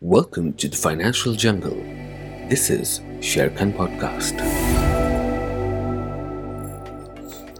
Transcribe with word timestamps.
Welcome 0.00 0.52
to 0.58 0.68
the 0.68 0.76
Financial 0.76 1.34
Jungle. 1.34 1.74
This 2.48 2.70
is 2.70 3.00
Sharekhan 3.18 3.72
Podcast. 3.72 4.38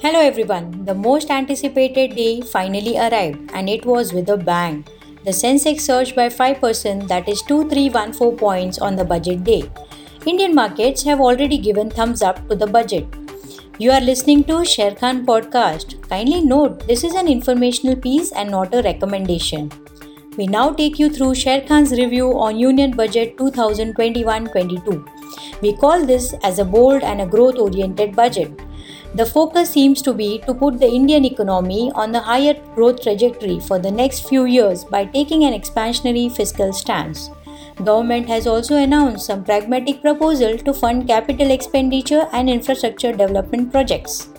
Hello 0.00 0.18
everyone. 0.18 0.86
The 0.86 0.94
most 0.94 1.30
anticipated 1.30 2.16
day 2.16 2.40
finally 2.40 2.96
arrived 2.96 3.50
and 3.52 3.68
it 3.68 3.84
was 3.84 4.14
with 4.14 4.30
a 4.30 4.38
bang. 4.38 4.82
The 5.26 5.32
Sensex 5.32 5.82
surged 5.82 6.16
by 6.16 6.30
5% 6.30 7.06
that 7.08 7.28
is 7.28 7.42
2314 7.42 8.38
points 8.38 8.78
on 8.78 8.96
the 8.96 9.04
budget 9.04 9.44
day. 9.44 9.70
Indian 10.24 10.54
markets 10.54 11.02
have 11.02 11.20
already 11.20 11.58
given 11.58 11.90
thumbs 11.90 12.22
up 12.22 12.48
to 12.48 12.56
the 12.56 12.66
budget. 12.66 13.06
You 13.78 13.90
are 13.90 14.00
listening 14.00 14.44
to 14.44 14.64
Sharekhan 14.72 15.26
podcast. 15.26 16.00
Kindly 16.08 16.40
note 16.40 16.86
this 16.86 17.04
is 17.04 17.12
an 17.12 17.28
informational 17.28 17.94
piece 17.94 18.32
and 18.32 18.50
not 18.50 18.74
a 18.74 18.80
recommendation. 18.80 19.70
We 20.38 20.46
now 20.46 20.72
take 20.72 20.98
you 20.98 21.10
through 21.10 21.32
Sharekhan's 21.32 21.92
review 21.92 22.38
on 22.38 22.58
Union 22.58 22.92
Budget 22.92 23.36
2021-22. 23.36 25.06
We 25.60 25.76
call 25.76 26.06
this 26.06 26.34
as 26.42 26.58
a 26.58 26.64
bold 26.64 27.02
and 27.02 27.20
a 27.20 27.26
growth-oriented 27.26 28.16
budget. 28.16 28.50
The 29.14 29.26
focus 29.26 29.68
seems 29.68 30.00
to 30.00 30.14
be 30.14 30.38
to 30.46 30.54
put 30.54 30.80
the 30.80 30.88
Indian 30.88 31.26
economy 31.26 31.92
on 31.94 32.12
the 32.12 32.20
higher 32.20 32.54
growth 32.74 33.02
trajectory 33.02 33.60
for 33.60 33.78
the 33.78 33.90
next 33.90 34.26
few 34.26 34.46
years 34.46 34.84
by 34.84 35.04
taking 35.04 35.44
an 35.44 35.52
expansionary 35.52 36.34
fiscal 36.34 36.72
stance. 36.72 37.28
Government 37.84 38.26
has 38.26 38.46
also 38.46 38.76
announced 38.76 39.26
some 39.26 39.44
pragmatic 39.44 40.00
proposal 40.00 40.56
to 40.56 40.72
fund 40.72 41.06
capital 41.06 41.50
expenditure 41.50 42.26
and 42.32 42.48
infrastructure 42.48 43.12
development 43.12 43.70
projects. 43.70 44.30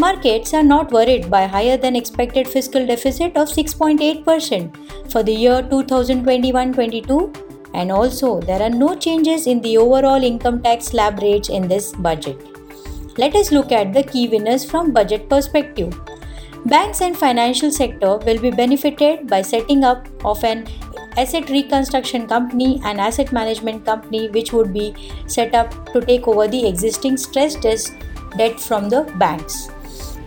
Markets 0.00 0.54
are 0.54 0.62
not 0.62 0.92
worried 0.92 1.30
by 1.30 1.46
higher 1.46 1.76
than 1.76 1.94
expected 1.94 2.48
fiscal 2.48 2.86
deficit 2.86 3.36
of 3.36 3.48
6.8% 3.48 5.12
for 5.12 5.22
the 5.22 5.30
year 5.30 5.62
2021-22 5.62 7.70
and 7.74 7.92
also 7.92 8.40
there 8.40 8.62
are 8.62 8.70
no 8.70 8.96
changes 8.96 9.46
in 9.46 9.60
the 9.60 9.76
overall 9.76 10.22
income 10.22 10.62
tax 10.62 10.86
slab 10.86 11.20
rates 11.20 11.50
in 11.50 11.68
this 11.68 11.92
budget. 11.92 12.38
Let 13.18 13.34
us 13.34 13.52
look 13.52 13.72
at 13.72 13.92
the 13.92 14.02
key 14.02 14.26
winners 14.28 14.64
from 14.64 14.90
budget 14.90 15.28
perspective. 15.28 15.92
Banks 16.64 17.02
and 17.02 17.14
financial 17.14 17.70
sector 17.70 18.16
will 18.16 18.40
be 18.40 18.50
benefited 18.50 19.26
by 19.26 19.42
setting 19.42 19.84
up 19.84 20.08
of 20.24 20.42
an 20.44 20.66
asset 21.18 21.50
reconstruction 21.50 22.26
company 22.26 22.80
and 22.84 22.98
asset 22.98 23.32
management 23.32 23.84
company 23.84 24.30
which 24.30 24.54
would 24.54 24.72
be 24.72 24.94
set 25.26 25.54
up 25.54 25.92
to 25.92 26.00
take 26.00 26.26
over 26.26 26.48
the 26.48 26.66
existing 26.66 27.18
stress 27.18 27.54
test 27.54 27.92
debt 28.38 28.58
from 28.58 28.88
the 28.88 29.02
banks 29.18 29.68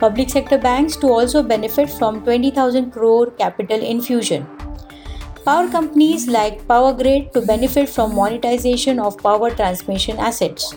public 0.00 0.30
sector 0.30 0.56
banks 0.56 0.96
to 0.96 1.08
also 1.08 1.42
benefit 1.42 1.90
from 1.90 2.22
20,000 2.24 2.90
crore 2.90 3.30
capital 3.32 3.82
infusion. 3.82 4.46
Power 5.44 5.68
companies 5.68 6.26
like 6.26 6.66
Power 6.66 6.92
Grid 6.92 7.32
to 7.34 7.42
benefit 7.42 7.88
from 7.88 8.14
monetization 8.14 8.98
of 8.98 9.18
power 9.18 9.50
transmission 9.50 10.18
assets. 10.18 10.74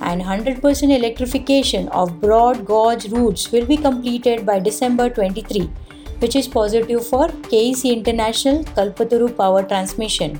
And 0.00 0.20
100% 0.20 0.94
electrification 0.94 1.88
of 1.88 2.20
broad 2.20 2.66
gauge 2.66 3.10
routes 3.10 3.50
will 3.50 3.64
be 3.64 3.78
completed 3.78 4.44
by 4.44 4.58
December 4.58 5.08
23, 5.08 5.70
which 6.18 6.36
is 6.36 6.46
positive 6.46 7.06
for 7.06 7.28
KEC 7.28 7.90
International 7.90 8.62
Kalpataru 8.64 9.34
Power 9.34 9.62
Transmission. 9.62 10.38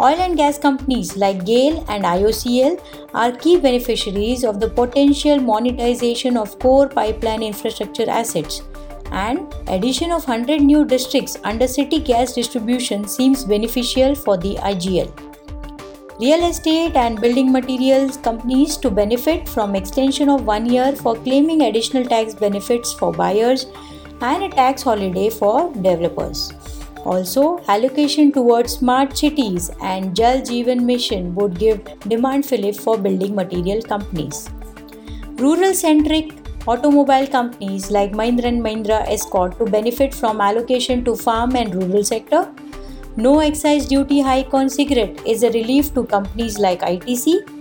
Oil 0.00 0.20
and 0.20 0.36
gas 0.36 0.58
companies 0.58 1.16
like 1.16 1.44
GAIL 1.44 1.84
and 1.88 2.04
IOCL 2.04 2.80
are 3.14 3.32
key 3.32 3.58
beneficiaries 3.58 4.42
of 4.42 4.58
the 4.58 4.68
potential 4.68 5.38
monetization 5.38 6.36
of 6.36 6.58
core 6.58 6.88
pipeline 6.88 7.42
infrastructure 7.42 8.08
assets 8.08 8.62
and 9.12 9.54
addition 9.68 10.10
of 10.10 10.26
100 10.26 10.62
new 10.62 10.86
districts 10.86 11.36
under 11.44 11.68
city 11.68 11.98
gas 12.00 12.32
distribution 12.32 13.06
seems 13.06 13.44
beneficial 13.44 14.14
for 14.14 14.38
the 14.38 14.54
IGL. 14.56 15.12
Real 16.18 16.44
estate 16.48 16.96
and 16.96 17.20
building 17.20 17.52
materials 17.52 18.16
companies 18.16 18.76
to 18.78 18.90
benefit 18.90 19.48
from 19.48 19.74
extension 19.74 20.28
of 20.30 20.46
1 20.46 20.66
year 20.66 20.96
for 20.96 21.16
claiming 21.16 21.62
additional 21.62 22.04
tax 22.04 22.34
benefits 22.34 22.92
for 22.94 23.12
buyers 23.12 23.66
and 24.22 24.44
a 24.44 24.48
tax 24.48 24.82
holiday 24.82 25.28
for 25.28 25.70
developers. 25.74 26.52
Also, 27.04 27.60
allocation 27.68 28.30
towards 28.30 28.74
smart 28.74 29.16
cities 29.16 29.70
and 29.82 30.14
Jal 30.14 30.40
Jeevan 30.40 30.84
Mission 30.84 31.34
would 31.34 31.58
give 31.58 31.80
demand 32.08 32.44
fillip 32.44 32.76
for 32.76 32.96
building 32.96 33.34
material 33.34 33.82
companies. 33.82 34.48
Rural 35.36 35.74
centric 35.74 36.32
automobile 36.68 37.26
companies 37.26 37.90
like 37.90 38.12
Mahindra 38.12 38.44
and 38.44 38.62
Mahindra 38.62 39.04
Escort 39.08 39.58
to 39.58 39.64
benefit 39.64 40.14
from 40.14 40.40
allocation 40.40 41.04
to 41.04 41.16
farm 41.16 41.56
and 41.56 41.74
rural 41.74 42.04
sector. 42.04 42.48
No 43.16 43.40
excise 43.40 43.86
duty 43.86 44.20
hike 44.20 44.54
on 44.54 44.70
cigarette 44.70 45.26
is 45.26 45.42
a 45.42 45.50
relief 45.50 45.92
to 45.94 46.04
companies 46.04 46.58
like 46.58 46.80
ITC. 46.80 47.51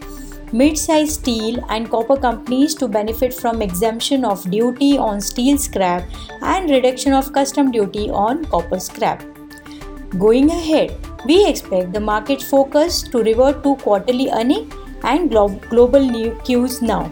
Mid-sized 0.53 1.13
steel 1.13 1.63
and 1.69 1.89
copper 1.89 2.17
companies 2.17 2.75
to 2.75 2.87
benefit 2.89 3.33
from 3.33 3.61
exemption 3.61 4.25
of 4.25 4.49
duty 4.51 4.97
on 4.97 5.21
steel 5.21 5.57
scrap 5.57 6.03
and 6.41 6.69
reduction 6.69 7.13
of 7.13 7.31
custom 7.31 7.71
duty 7.71 8.09
on 8.09 8.43
copper 8.45 8.77
scrap. 8.77 9.23
Going 10.19 10.49
ahead, 10.49 10.93
we 11.25 11.47
expect 11.47 11.93
the 11.93 12.01
market 12.01 12.41
focus 12.41 13.01
to 13.03 13.23
revert 13.23 13.63
to 13.63 13.77
quarterly 13.77 14.29
earning 14.29 14.69
and 15.03 15.29
glo- 15.29 15.59
global 15.69 16.35
cues 16.43 16.81
now. 16.81 17.09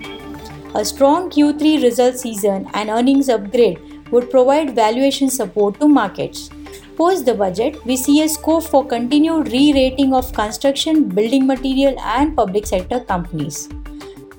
A 0.76 0.84
strong 0.84 1.30
Q3 1.30 1.82
result 1.82 2.18
season 2.18 2.68
and 2.74 2.90
earnings 2.90 3.30
upgrade 3.30 3.80
would 4.12 4.30
provide 4.30 4.76
valuation 4.76 5.30
support 5.30 5.80
to 5.80 5.88
markets. 5.88 6.50
Post 7.00 7.26
the 7.26 7.34
budget, 7.34 7.78
we 7.86 7.96
see 7.96 8.22
a 8.24 8.28
scope 8.28 8.64
for 8.64 8.86
continued 8.86 9.54
re 9.54 9.72
rating 9.74 10.14
of 10.14 10.34
construction, 10.34 11.08
building 11.08 11.48
material, 11.48 11.98
and 12.00 12.36
public 12.36 12.68
sector 12.68 13.00
companies. 13.00 13.70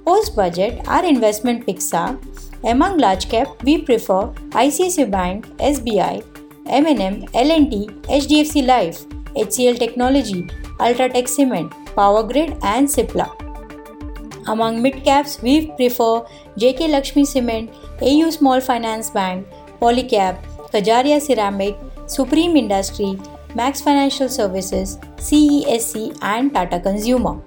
Post 0.04 0.36
budget, 0.36 0.86
our 0.86 1.06
investment 1.06 1.64
picks 1.64 1.94
are 1.94 2.18
among 2.64 2.98
large 2.98 3.30
cap, 3.30 3.64
we 3.64 3.80
prefer 3.80 4.26
ICICI 4.64 5.10
Bank, 5.10 5.46
SBI, 5.56 6.22
M&M, 6.66 7.24
L&T, 7.32 7.86
HDFC 8.18 8.66
Life, 8.66 9.06
HCL 9.34 9.78
Technology, 9.78 10.42
Ultratech 10.80 11.28
Cement, 11.28 11.72
Power 11.96 12.22
Grid 12.22 12.58
and 12.62 12.86
Cipla. 12.86 13.28
Among 14.48 14.82
mid-caps, 14.82 15.40
we 15.40 15.68
prefer 15.68 16.26
JK 16.58 16.90
Lakshmi 16.90 17.24
Cement, 17.24 17.70
AU 18.02 18.28
Small 18.28 18.60
Finance 18.60 19.08
Bank, 19.08 19.46
Polycab, 19.80 20.36
Kajaria 20.74 21.20
Ceramic, 21.20 21.78
Supreme 22.10 22.56
Industry, 22.56 23.16
Max 23.54 23.80
Financial 23.80 24.28
Services, 24.28 24.98
CESC 25.18 26.18
and 26.22 26.52
Tata 26.52 26.80
Consumer. 26.80 27.40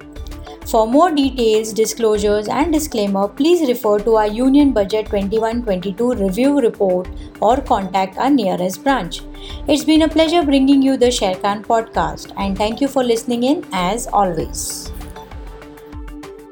For 0.65 0.87
more 0.87 1.11
details, 1.11 1.73
disclosures, 1.73 2.47
and 2.47 2.71
disclaimer, 2.71 3.27
please 3.27 3.67
refer 3.67 3.99
to 3.99 4.15
our 4.15 4.27
Union 4.27 4.71
Budget 4.71 5.07
21-22 5.07 6.17
review 6.17 6.61
report 6.61 7.09
or 7.41 7.57
contact 7.59 8.17
our 8.17 8.29
nearest 8.29 8.85
branch. 8.85 9.19
It's 9.67 9.83
been 9.83 10.03
a 10.03 10.07
pleasure 10.07 10.43
bringing 10.43 10.81
you 10.81 10.95
the 10.95 11.07
Sharekhan 11.07 11.65
podcast, 11.65 12.31
and 12.37 12.57
thank 12.57 12.79
you 12.79 12.87
for 12.87 13.03
listening 13.03 13.43
in 13.43 13.65
as 13.73 14.07
always. 14.07 14.92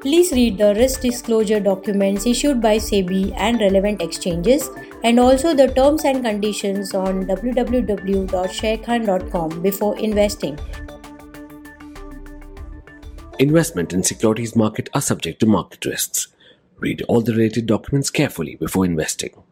Please 0.02 0.32
read 0.32 0.58
the 0.58 0.74
risk 0.74 1.02
disclosure 1.02 1.60
documents 1.60 2.26
issued 2.26 2.60
by 2.60 2.78
SEBI 2.78 3.36
and 3.38 3.60
relevant 3.60 4.02
exchanges, 4.02 4.68
and 5.04 5.20
also 5.20 5.54
the 5.54 5.68
terms 5.68 6.06
and 6.06 6.24
conditions 6.24 6.96
on 6.96 7.26
www.sharekhan.com 7.26 9.62
before 9.62 10.00
investing. 10.00 10.58
Investment 13.38 13.94
in 13.94 14.02
securities 14.02 14.56
market 14.56 14.90
are 14.96 15.02
subject 15.02 15.40
to 15.42 15.46
market 15.46 15.86
risks. 15.86 16.30
Read 16.80 17.04
all 17.08 17.22
the 17.22 17.34
related 17.34 17.68
documents 17.68 18.10
carefully 18.10 18.56
before 18.56 18.86
investing. 18.86 19.44